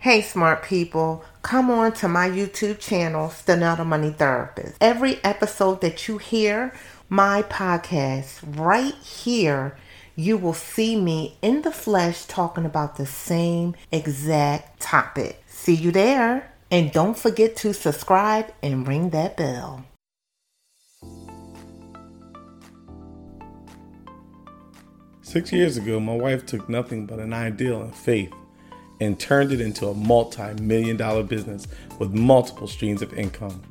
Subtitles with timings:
[0.00, 4.76] Hey, smart people, come on to my YouTube channel, Stanella Money Therapist.
[4.80, 6.72] Every episode that you hear,
[7.08, 9.76] my podcast, right here,
[10.14, 15.42] you will see me in the flesh talking about the same exact topic.
[15.48, 16.52] See you there.
[16.70, 19.84] And don't forget to subscribe and ring that bell.
[25.22, 28.32] Six years ago, my wife took nothing but an ideal and faith
[29.00, 31.66] and turned it into a multi million dollar business
[31.98, 33.62] with multiple streams of income.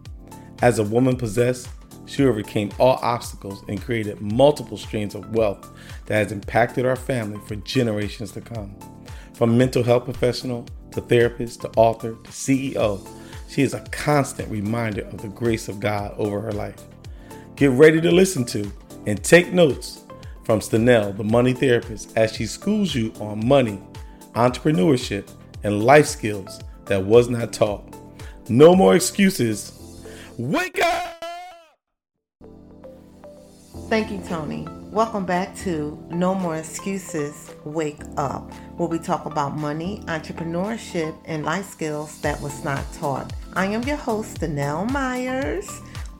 [0.61, 1.69] As a woman possessed,
[2.05, 5.69] she overcame all obstacles and created multiple streams of wealth
[6.05, 8.75] that has impacted our family for generations to come.
[9.33, 13.05] From mental health professional to therapist to author to CEO,
[13.49, 16.81] she is a constant reminder of the grace of God over her life.
[17.55, 18.71] Get ready to listen to
[19.05, 20.03] and take notes
[20.43, 23.81] from Stanell, the money therapist, as she schools you on money
[24.37, 25.27] entrepreneurship,
[25.63, 27.83] and life skills that was not taught.
[28.47, 29.73] No more excuses.
[30.37, 31.23] Wake up!
[33.89, 34.67] Thank you, Tony.
[34.91, 41.43] Welcome back to No More Excuses, Wake Up, where we talk about money, entrepreneurship, and
[41.43, 43.33] life skills that was not taught.
[43.53, 45.69] I am your host, Danelle Myers,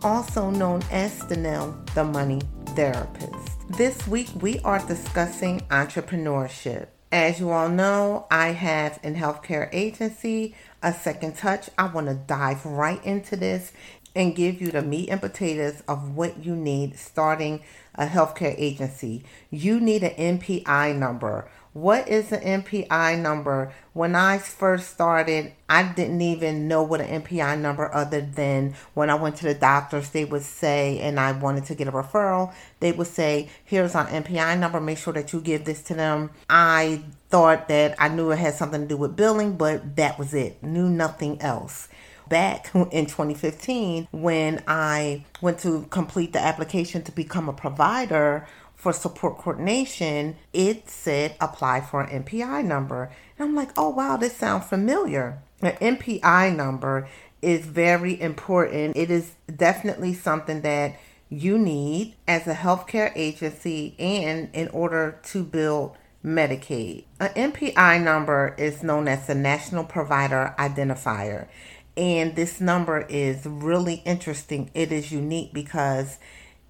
[0.02, 3.70] also known as Danelle, the money therapist.
[3.78, 6.88] This week we are discussing entrepreneurship.
[7.12, 11.70] As you all know, I have in healthcare agency a second touch.
[11.78, 13.72] I want to dive right into this
[14.14, 17.62] and give you the meat and potatoes of what you need starting
[17.96, 19.24] a healthcare agency.
[19.50, 21.50] You need an NPI number.
[21.78, 23.72] What is an NPI number?
[23.94, 29.12] When I first started, I didn't even know what an NPI number other than when
[29.12, 32.52] I went to the doctors, they would say, and I wanted to get a referral,
[32.80, 36.32] they would say, here's our NPI number, make sure that you give this to them.
[36.50, 40.34] I thought that I knew it had something to do with billing, but that was
[40.34, 40.64] it.
[40.64, 41.90] Knew nothing else
[42.28, 48.94] back in 2015 when I went to complete the application to become a provider for
[48.94, 53.12] support coordination, it said apply for an NPI number.
[53.38, 55.40] And I'm like, oh wow, this sounds familiar.
[55.62, 57.10] An NPI number
[57.42, 58.96] is very important.
[58.96, 60.96] It is definitely something that
[61.30, 67.06] you need as a healthcare agency and in order to build Medicaid.
[67.20, 71.48] An NPI number is known as the National Provider Identifier.
[71.96, 74.70] And this number is really interesting.
[74.76, 76.20] It is unique because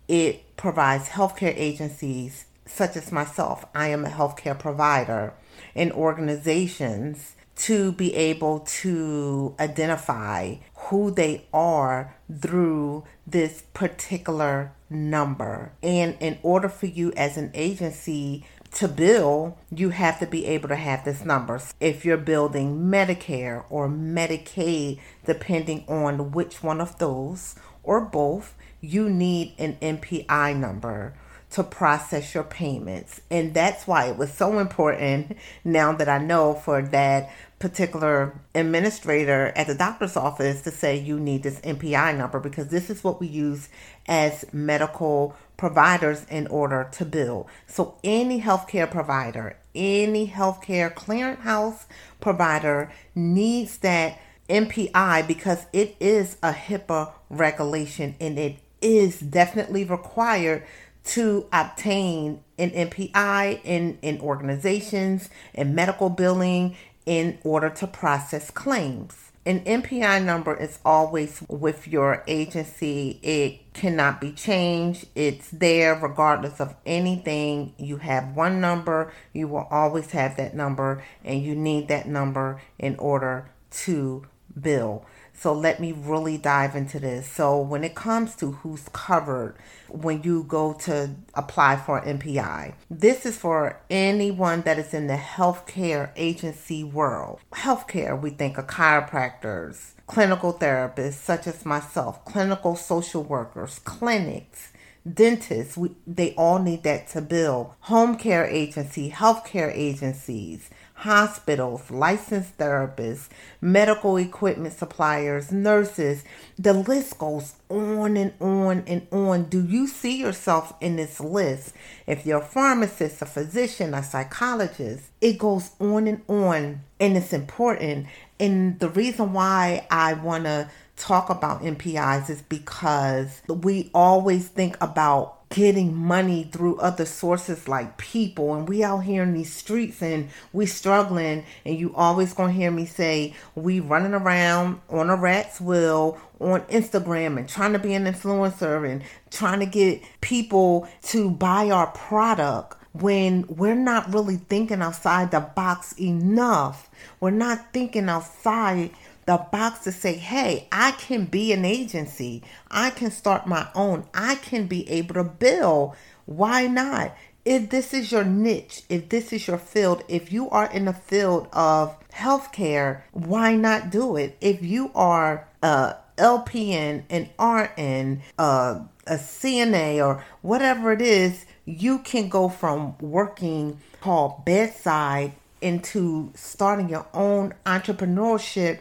[0.07, 3.65] it provides healthcare agencies such as myself.
[3.73, 5.33] I am a healthcare provider
[5.75, 15.71] and organizations to be able to identify who they are through this particular number.
[15.81, 20.69] And in order for you as an agency to bill, you have to be able
[20.69, 21.59] to have this number.
[21.79, 29.09] If you're building Medicare or Medicaid, depending on which one of those or both, you
[29.09, 31.13] need an NPI number
[31.49, 33.21] to process your payments.
[33.31, 37.29] And that's why it was so important now that I know for that
[37.59, 42.89] particular administrator at the doctor's office to say you need this NPI number because this
[42.89, 43.69] is what we use
[44.07, 47.47] as medical providers in order to bill.
[47.65, 51.85] So any healthcare provider, any healthcare clearinghouse
[52.19, 60.63] provider needs that NPI because it is a HIPAA regulation and it is definitely required
[61.03, 69.31] to obtain an NPI in, in organizations and medical billing in order to process claims.
[69.45, 73.17] An NPI number is always with your agency.
[73.23, 75.07] It cannot be changed.
[75.15, 77.73] It's there regardless of anything.
[77.77, 82.61] You have one number, you will always have that number, and you need that number
[82.77, 83.49] in order
[83.85, 84.25] to
[84.59, 85.05] bill.
[85.39, 87.29] So let me really dive into this.
[87.29, 89.55] So when it comes to who's covered
[89.87, 95.15] when you go to apply for NPI, this is for anyone that is in the
[95.15, 97.39] healthcare agency world.
[97.53, 104.73] Healthcare, we think of chiropractors, clinical therapists such as myself, clinical social workers, clinics,
[105.13, 107.75] dentists, we, they all need that to bill.
[107.81, 113.29] Home care agency, healthcare agencies, hospitals, licensed therapists,
[113.61, 116.23] medical equipment suppliers, nurses.
[116.57, 119.43] The list goes on and on and on.
[119.43, 121.73] Do you see yourself in this list?
[122.07, 127.31] If you're a pharmacist, a physician, a psychologist, it goes on and on, and it's
[127.31, 128.07] important.
[128.39, 134.77] And the reason why I want to talk about NPIs is because we always think
[134.81, 140.01] about getting money through other sources like people and we out here in these streets
[140.01, 145.15] and we struggling and you always gonna hear me say we running around on a
[145.15, 149.01] rat's wheel on Instagram and trying to be an influencer and
[149.31, 155.39] trying to get people to buy our product when we're not really thinking outside the
[155.39, 156.89] box enough.
[157.19, 158.91] We're not thinking outside
[159.27, 162.43] the box to say, hey, I can be an agency.
[162.71, 164.05] I can start my own.
[164.13, 165.95] I can be able to bill.
[166.25, 167.15] Why not?
[167.43, 170.93] If this is your niche, if this is your field, if you are in the
[170.93, 174.37] field of healthcare, why not do it?
[174.39, 181.99] If you are a LPN, an RN, uh, a CNA, or whatever it is, you
[181.99, 188.79] can go from working called bedside into starting your own entrepreneurship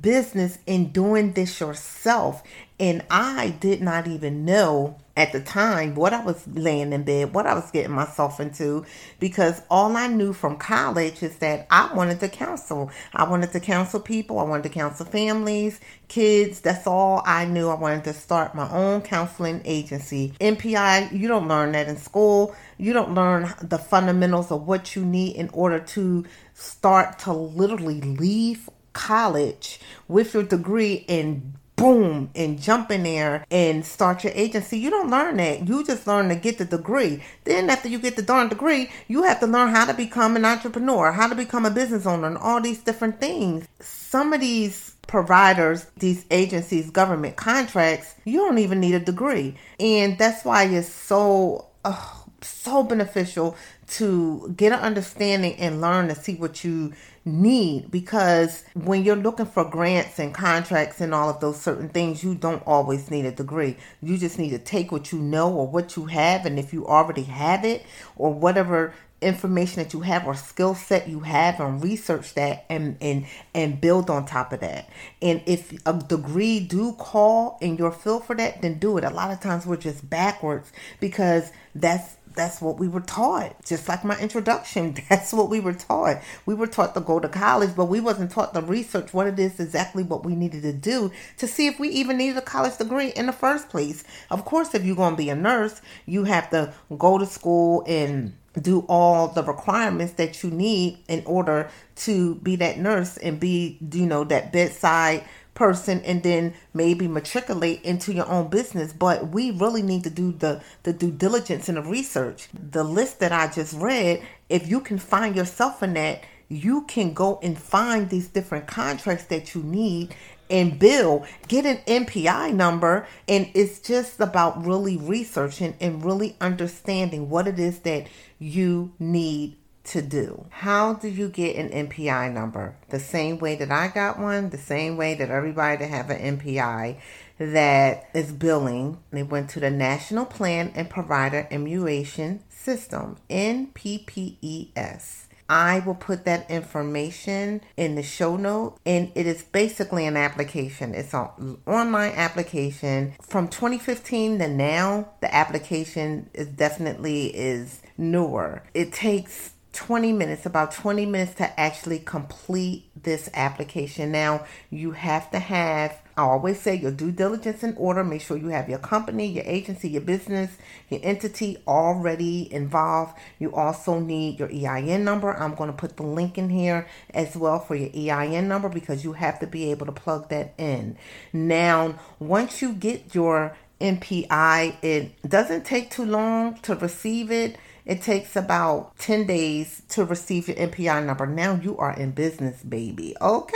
[0.00, 2.42] business and doing this yourself.
[2.78, 7.32] And I did not even know at the time what I was laying in bed,
[7.32, 8.84] what I was getting myself into,
[9.18, 12.90] because all I knew from college is that I wanted to counsel.
[13.14, 16.60] I wanted to counsel people, I wanted to counsel families, kids.
[16.60, 17.68] That's all I knew.
[17.68, 20.34] I wanted to start my own counseling agency.
[20.38, 22.54] NPI, you don't learn that in school.
[22.76, 28.02] You don't learn the fundamentals of what you need in order to start to literally
[28.02, 29.78] leave college
[30.08, 34.78] with your degree and boom and jump in there and start your agency.
[34.78, 35.68] You don't learn that.
[35.68, 37.22] You just learn to get the degree.
[37.44, 40.46] Then after you get the darn degree, you have to learn how to become an
[40.46, 43.68] entrepreneur, how to become a business owner, and all these different things.
[43.80, 49.56] Some of these providers, these agencies, government contracts, you don't even need a degree.
[49.78, 53.56] And that's why it's so uh, so beneficial
[53.88, 56.92] to get an understanding and learn to see what you
[57.24, 57.90] need.
[57.90, 62.34] Because when you're looking for grants and contracts and all of those certain things, you
[62.34, 63.76] don't always need a degree.
[64.02, 66.86] You just need to take what you know or what you have, and if you
[66.86, 67.84] already have it
[68.16, 72.98] or whatever information that you have or skill set you have and research that and
[73.00, 73.24] and
[73.54, 74.88] and build on top of that.
[75.22, 79.04] And if a degree do call in your field for that then do it.
[79.04, 83.64] A lot of times we're just backwards because that's that's what we were taught.
[83.64, 86.22] Just like my introduction, that's what we were taught.
[86.44, 89.38] We were taught to go to college, but we wasn't taught to research what it
[89.38, 92.76] is exactly what we needed to do to see if we even needed a college
[92.76, 94.04] degree in the first place.
[94.30, 97.84] Of course, if you're going to be a nurse, you have to go to school
[97.86, 103.38] and do all the requirements that you need in order to be that nurse and
[103.38, 105.24] be, you know, that bedside
[105.56, 108.92] person and then maybe matriculate into your own business.
[108.92, 112.48] But we really need to do the the due diligence and the research.
[112.52, 117.12] The list that i just read if you can find yourself in that you can
[117.12, 120.14] go and find these different contracts that you need
[120.48, 121.26] and bill.
[121.48, 127.58] Get an npi number and it's just about really researching and really understanding what it
[127.58, 128.06] is that
[128.38, 129.56] you need
[129.86, 130.46] to do.
[130.50, 132.76] How do you get an NPI number?
[132.90, 136.38] The same way that I got one, the same way that everybody that have an
[136.38, 136.98] NPI
[137.38, 138.98] that is billing.
[139.10, 145.22] They went to the National Plan and Provider Enumeration System, NPPES.
[145.48, 150.94] I will put that information in the show note and it is basically an application.
[150.94, 155.10] It's an online application from 2015 to now.
[155.20, 158.64] The application is definitely is newer.
[158.74, 164.10] It takes 20 minutes, about 20 minutes to actually complete this application.
[164.10, 168.02] Now, you have to have, I always say, your due diligence in order.
[168.02, 170.56] Make sure you have your company, your agency, your business,
[170.88, 173.18] your entity already involved.
[173.38, 175.36] You also need your EIN number.
[175.36, 179.04] I'm going to put the link in here as well for your EIN number because
[179.04, 180.96] you have to be able to plug that in.
[181.34, 188.02] Now, once you get your NPI, it doesn't take too long to receive it it
[188.02, 191.26] takes about 10 days to receive your NPI number.
[191.26, 193.14] Now you are in business, baby.
[193.20, 193.52] Okay?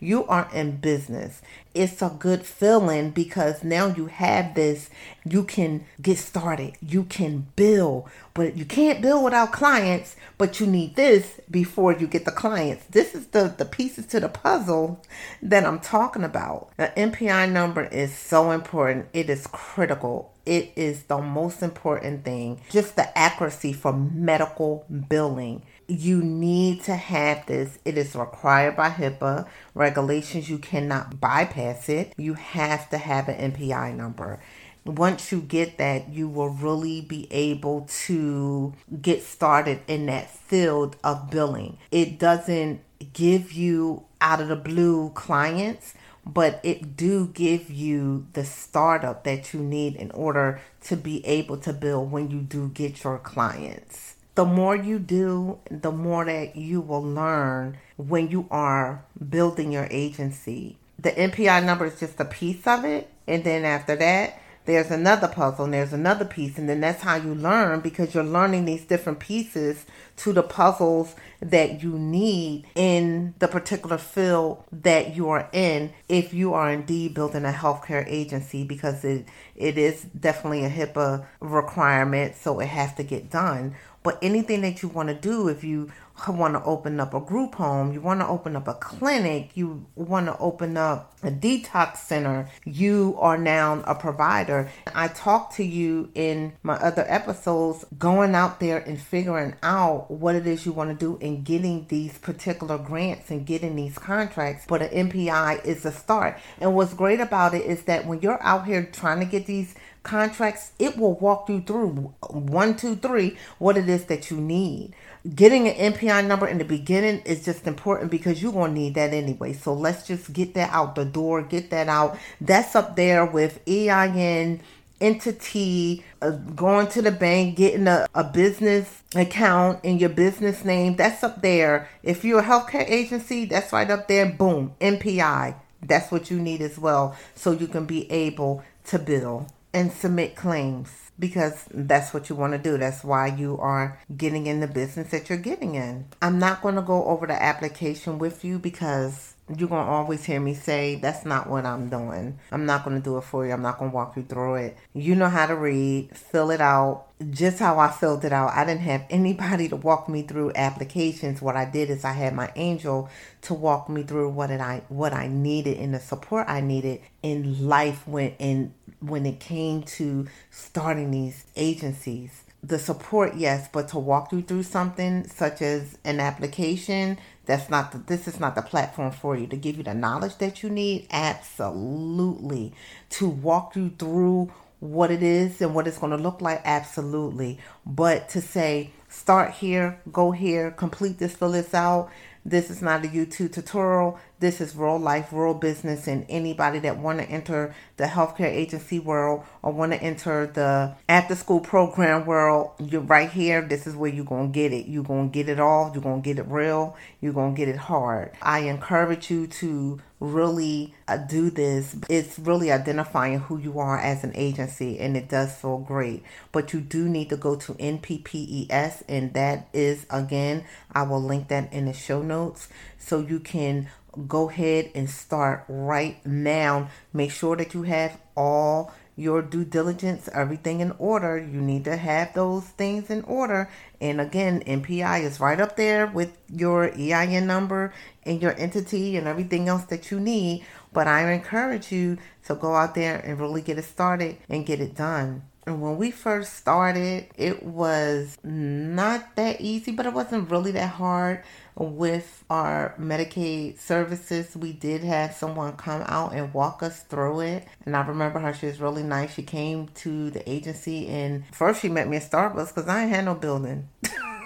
[0.00, 1.42] You are in business
[1.78, 4.90] it's a good feeling because now you have this,
[5.24, 10.66] you can get started, you can bill, but you can't bill without clients, but you
[10.66, 12.84] need this before you get the clients.
[12.86, 15.04] This is the, the pieces to the puzzle
[15.40, 16.70] that I'm talking about.
[16.76, 20.32] The NPI number is so important, it is critical.
[20.48, 22.60] It is the most important thing.
[22.70, 27.78] Just the accuracy for medical billing you need to have this.
[27.84, 30.50] It is required by HIPAA regulations.
[30.50, 32.12] You cannot bypass it.
[32.18, 34.38] You have to have an NPI number.
[34.84, 40.96] Once you get that, you will really be able to get started in that field
[41.02, 41.78] of billing.
[41.90, 42.80] It doesn't
[43.12, 45.94] give you out of the blue clients
[46.28, 51.56] but it do give you the startup that you need in order to be able
[51.56, 54.14] to build when you do get your clients.
[54.34, 59.88] The more you do, the more that you will learn when you are building your
[59.90, 60.76] agency.
[60.98, 65.28] The NPI number is just a piece of it, and then after that, there's another
[65.28, 68.84] puzzle and there's another piece and then that's how you learn because you're learning these
[68.84, 75.48] different pieces to the puzzles that you need in the particular field that you are
[75.54, 79.24] in if you are indeed building a healthcare agency because it
[79.56, 83.74] it is definitely a HIPAA requirement so it has to get done
[84.08, 85.92] but anything that you want to do if you
[86.26, 89.86] want to open up a group home, you want to open up a clinic, you
[89.94, 94.70] want to open up a detox center, you are now a provider.
[94.94, 100.34] I talked to you in my other episodes going out there and figuring out what
[100.34, 104.64] it is you want to do and getting these particular grants and getting these contracts.
[104.66, 106.38] But an NPI is a start.
[106.60, 109.74] And what's great about it is that when you're out here trying to get these
[110.02, 114.94] contracts, it will walk you through one, two, three, what it is that you need
[115.34, 118.94] getting an NPI number in the beginning is just important because you're going to need
[118.94, 119.52] that anyway.
[119.52, 122.18] So let's just get that out the door, get that out.
[122.40, 124.60] That's up there with EIN,
[125.00, 130.96] entity, uh, going to the bank, getting a, a business account in your business name.
[130.96, 131.88] That's up there.
[132.02, 134.26] If you're a healthcare agency, that's right up there.
[134.26, 135.54] Boom, NPI.
[135.82, 137.16] That's what you need as well.
[137.34, 142.52] So you can be able to bill and submit claims because that's what you want
[142.52, 142.78] to do.
[142.78, 146.06] That's why you are getting in the business that you're getting in.
[146.22, 150.24] I'm not going to go over the application with you because you're going to always
[150.24, 152.38] hear me say, that's not what I'm doing.
[152.52, 153.52] I'm not going to do it for you.
[153.52, 154.76] I'm not going to walk you through it.
[154.94, 157.06] You know how to read, fill it out.
[157.30, 158.50] Just how I filled it out.
[158.54, 161.42] I didn't have anybody to walk me through applications.
[161.42, 163.08] What I did is I had my angel
[163.42, 167.66] to walk me through what I what I needed and the support I needed in
[167.66, 172.44] life when in when it came to starting these agencies.
[172.62, 177.92] The support, yes, but to walk you through something such as an application, that's not
[177.92, 180.68] the, this is not the platform for you to give you the knowledge that you
[180.68, 181.06] need.
[181.10, 182.74] Absolutely.
[183.10, 187.58] To walk you through what it is and what it's going to look like, absolutely.
[187.86, 192.10] But to say, start here, go here, complete this, fill this out,
[192.44, 194.18] this is not a YouTube tutorial.
[194.40, 199.00] This is real life, real business, and anybody that want to enter the healthcare agency
[199.00, 203.62] world or want to enter the after school program world, you're right here.
[203.62, 204.86] This is where you're going to get it.
[204.86, 205.90] You're going to get it all.
[205.92, 206.96] You're going to get it real.
[207.20, 208.30] You're going to get it hard.
[208.40, 211.96] I encourage you to really uh, do this.
[212.08, 216.22] It's really identifying who you are as an agency, and it does feel great.
[216.52, 221.48] But you do need to go to NPPES, and that is again, I will link
[221.48, 222.68] that in the show notes
[222.98, 223.88] so you can
[224.26, 226.88] go ahead and start right now.
[227.12, 231.36] Make sure that you have all your due diligence, everything in order.
[231.36, 233.68] You need to have those things in order.
[234.00, 239.26] And again, NPI is right up there with your EIN number and your entity and
[239.26, 240.64] everything else that you need.
[240.92, 244.80] But I encourage you to go out there and really get it started and get
[244.80, 245.42] it done.
[245.68, 250.88] And when we first started, it was not that easy, but it wasn't really that
[250.88, 251.44] hard
[251.76, 254.56] with our Medicaid services.
[254.56, 257.68] We did have someone come out and walk us through it.
[257.84, 259.34] And I remember her, she was really nice.
[259.34, 263.10] She came to the agency and first she met me at Starbucks because I ain't
[263.10, 263.90] had no building.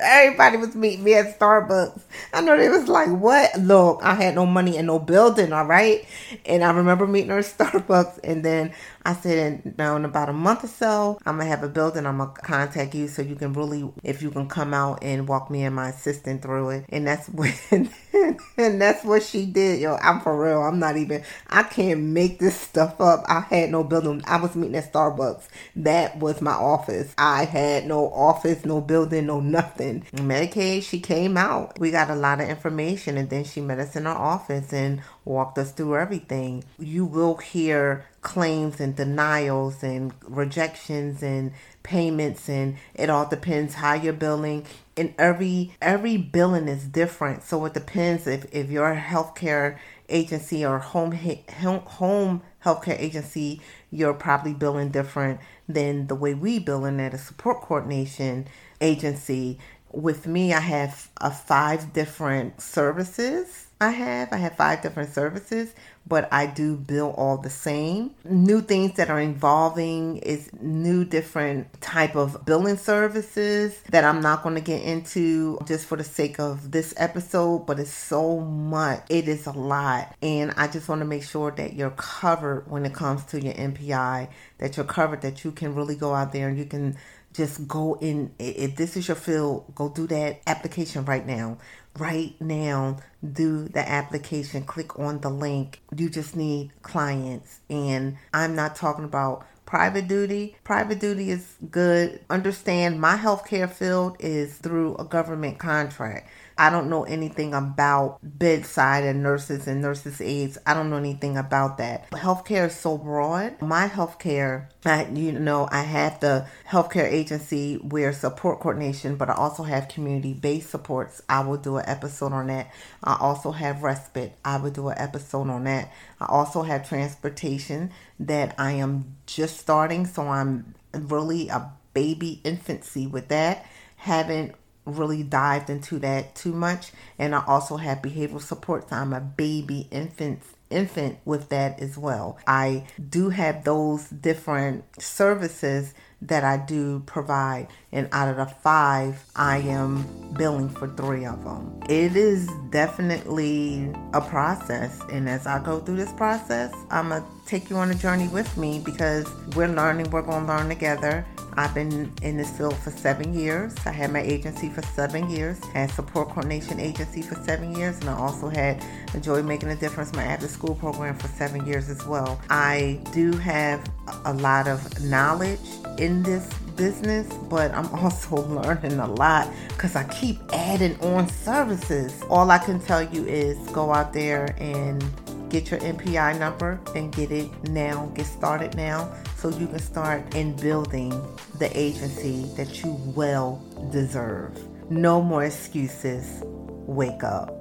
[0.00, 2.00] Everybody was meeting me at Starbucks.
[2.32, 3.58] I know they was like, "What?
[3.58, 6.06] Look, I had no money and no building, all right."
[6.46, 8.72] And I remember meeting her at Starbucks, and then
[9.04, 12.06] I said, "Now in about a month or so, I'm gonna have a building.
[12.06, 15.50] I'm gonna contact you so you can really, if you can come out and walk
[15.50, 17.90] me and my assistant through it." And that's when,
[18.56, 19.80] and that's what she did.
[19.80, 20.62] Yo, I'm for real.
[20.62, 21.22] I'm not even.
[21.48, 23.24] I can't make this stuff up.
[23.28, 24.22] I had no building.
[24.26, 25.48] I was meeting at Starbucks.
[25.76, 27.14] That was my office.
[27.16, 30.04] I had no office, no building, no nothing.
[30.12, 31.78] Medicaid, she came out.
[31.78, 35.02] We got a lot of information, and then she met us in our office and
[35.24, 36.64] walked us through everything.
[36.78, 43.94] You will hear claims and denials and rejections and payments and it all depends how
[43.94, 44.66] you're billing
[44.98, 47.42] and every every billing is different.
[47.42, 49.78] So it depends if if your healthcare
[50.08, 55.38] agency or home home healthcare agency you're probably billing different
[55.68, 58.46] than the way we billing at a support coordination
[58.80, 59.58] agency
[59.92, 63.66] with me, I have a five different services.
[63.80, 65.72] I have I have five different services,
[66.04, 68.10] but I do bill all the same.
[68.24, 74.42] New things that are involving is new different type of billing services that I'm not
[74.42, 79.04] going to get into just for the sake of this episode, but it's so much.
[79.08, 82.84] It is a lot, and I just want to make sure that you're covered when
[82.84, 84.28] it comes to your NPI,
[84.58, 86.96] that you're covered that you can really go out there and you can
[87.38, 91.56] just go in if this is your field go do that application right now.
[91.96, 92.98] Right now
[93.32, 95.80] do the application click on the link.
[95.96, 97.60] You just need clients.
[97.70, 100.56] And i'm not talking about private duty.
[100.64, 102.20] Private duty is good.
[102.28, 106.28] Understand my healthcare field is through a government contract
[106.58, 110.58] I don't know anything about bedside and nurses and nurses' aides.
[110.66, 112.10] I don't know anything about that.
[112.10, 113.62] Healthcare is so broad.
[113.62, 119.34] My healthcare, I, you know, I have the healthcare agency where support coordination, but I
[119.34, 121.22] also have community based supports.
[121.28, 122.72] I will do an episode on that.
[123.04, 124.32] I also have respite.
[124.44, 125.92] I will do an episode on that.
[126.20, 133.06] I also have transportation that I am just starting, so I'm really a baby infancy
[133.06, 133.64] with that.
[133.96, 134.54] Haven't
[134.88, 136.92] really dived into that too much.
[137.18, 138.88] And I also have behavioral support.
[138.88, 142.38] So I'm a baby infant infant with that as well.
[142.46, 149.24] I do have those different services that I do provide, and out of the five,
[149.36, 150.04] I am
[150.36, 151.80] billing for three of them.
[151.88, 157.70] It is definitely a process, and as I go through this process, I'm gonna take
[157.70, 161.24] you on a journey with me because we're learning, we're gonna learn together.
[161.58, 163.74] I've been in this field for seven years.
[163.84, 168.08] I had my agency for seven years, had support coordination agency for seven years, and
[168.08, 168.80] I also had
[169.12, 172.40] Enjoy Making a Difference, my after school program for seven years as well.
[172.48, 173.90] I do have
[174.24, 175.58] a lot of knowledge
[175.98, 182.22] in this business, but I'm also learning a lot because I keep adding on services.
[182.30, 185.02] All I can tell you is go out there and
[185.48, 190.34] get your NPI number and get it now, get started now, so you can start
[190.34, 191.10] in building
[191.58, 194.58] the agency that you well deserve.
[194.90, 196.42] No more excuses.
[196.44, 197.54] Wake up.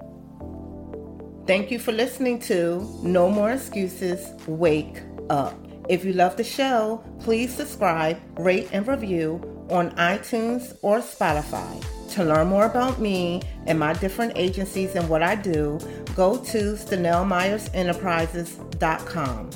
[1.48, 4.34] Thank you for listening to No More Excuses.
[4.48, 5.56] Wake up.
[5.88, 9.40] If you love the show, please subscribe, rate, and review
[9.70, 11.84] on iTunes or Spotify.
[12.16, 15.80] To learn more about me and my different agencies and what I do,
[16.18, 19.50] go to StanelMyersEnterprises.com.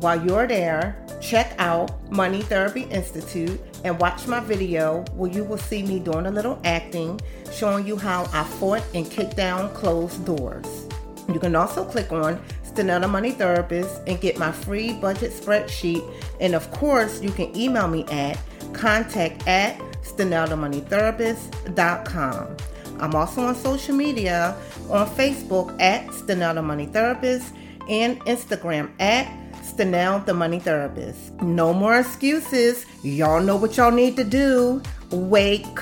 [0.00, 5.58] While you're there, check out Money Therapy Institute and watch my video where you will
[5.58, 7.20] see me doing a little acting,
[7.52, 10.86] showing you how I fought and kicked down closed doors.
[11.32, 16.08] You can also click on Stanella Money Therapist and get my free budget spreadsheet.
[16.40, 18.38] And of course, you can email me at
[18.72, 22.56] contact at StaneldaMoneyTherapist.com.
[23.00, 24.56] I'm also on social media
[24.90, 27.52] on Facebook at Stanella Money Therapist
[27.88, 29.26] and Instagram at
[29.62, 31.32] Stanell the Money Therapist.
[31.40, 32.86] No more excuses.
[33.02, 34.82] Y'all know what y'all need to do.
[35.10, 35.78] Wake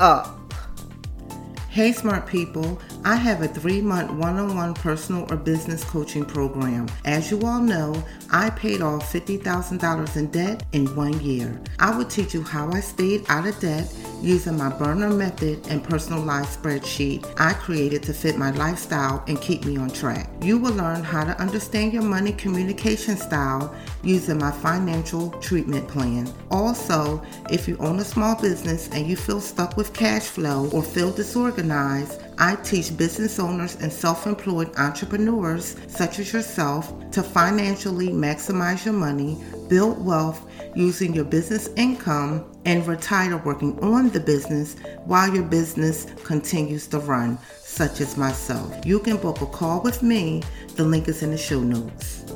[0.00, 0.37] up.
[1.78, 2.80] Hey, smart people.
[3.04, 6.88] I have a three month one on one personal or business coaching program.
[7.04, 11.60] As you all know, I paid off $50,000 in debt in one year.
[11.78, 15.84] I will teach you how I stayed out of debt using my burner method and
[15.84, 20.28] personalized spreadsheet I created to fit my lifestyle and keep me on track.
[20.42, 26.32] You will learn how to understand your money communication style using my financial treatment plan.
[26.50, 30.82] Also, if you own a small business and you feel stuck with cash flow or
[30.82, 38.08] feel disorganized, I teach business owners and self employed entrepreneurs, such as yourself, to financially
[38.08, 44.76] maximize your money, build wealth using your business income, and retire working on the business
[45.04, 48.84] while your business continues to run, such as myself.
[48.84, 50.42] You can book a call with me.
[50.76, 52.27] The link is in the show notes.